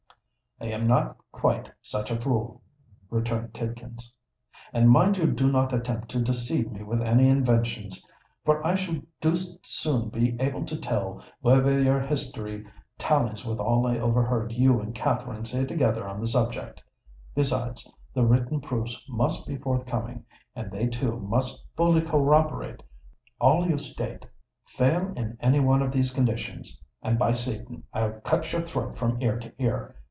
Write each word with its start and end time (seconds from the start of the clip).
"I 0.59 0.65
am 0.65 0.85
not 0.85 1.17
quite 1.31 1.71
such 1.81 2.11
a 2.11 2.21
fool," 2.21 2.61
returned 3.09 3.55
Tidkins. 3.55 4.15
"And 4.71 4.91
mind 4.91 5.17
you 5.17 5.25
do 5.25 5.51
not 5.51 5.73
attempt 5.73 6.09
to 6.09 6.21
deceive 6.21 6.71
me 6.71 6.83
with 6.83 7.01
any 7.01 7.27
inventions 7.29 8.05
for 8.45 8.63
I 8.63 8.75
shall 8.75 9.01
deuced 9.19 9.65
soon 9.65 10.09
be 10.09 10.37
able 10.39 10.63
to 10.67 10.77
tell 10.79 11.23
whether 11.39 11.81
your 11.81 11.99
history 11.99 12.63
tallies 12.99 13.43
with 13.43 13.57
all 13.57 13.87
I 13.87 13.97
overheard 13.97 14.51
you 14.51 14.79
and 14.79 14.93
Katherine 14.93 15.45
say 15.45 15.65
together 15.65 16.07
on 16.07 16.19
the 16.19 16.27
subject. 16.27 16.83
Besides, 17.33 17.91
the 18.13 18.23
written 18.23 18.61
proofs 18.61 19.03
must 19.09 19.47
be 19.47 19.57
forthcoming—and 19.57 20.69
they, 20.71 20.85
too, 20.85 21.19
must 21.19 21.65
fully 21.75 22.01
corroborate 22.03 22.83
all 23.39 23.67
you 23.67 23.79
state. 23.79 24.27
Fail 24.67 25.11
in 25.15 25.39
any 25.41 25.59
one 25.59 25.81
of 25.81 25.91
these 25.91 26.13
conditions—and, 26.13 27.17
by 27.17 27.33
Satan! 27.33 27.81
I'll 27.95 28.19
cut 28.21 28.51
your 28.51 28.61
throat 28.61 28.95
from 28.95 29.19
ear 29.23 29.39
to 29.39 29.51
ear. 29.57 29.95